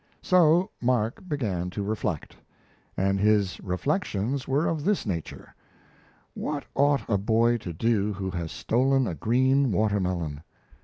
[0.23, 2.35] So Mark began to reflect.
[2.97, 5.53] And his reflections were of this nature:
[6.33, 10.41] What ought a boy to do who has stolen a green water melon?